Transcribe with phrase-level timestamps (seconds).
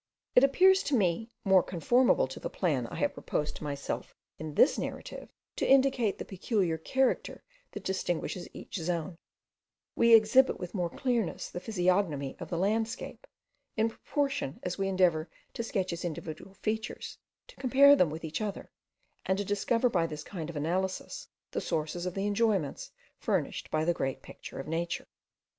[0.33, 4.55] It appears to me more conformable to the plan I have proposed to myself in
[4.55, 7.43] this narrative, to indicate the peculiar character
[7.73, 9.19] that distinguishes each zone:
[9.95, 13.27] we exhibit with more clearness the physiognomy of the landscape,
[13.77, 18.41] in proportion as we endeavour to sketch its individual features, to compare them with each
[18.41, 18.71] other,
[19.27, 22.89] and to discover by this kind of analysis the sources of the enjoyments,
[23.19, 25.05] furnished by the great picture of nature.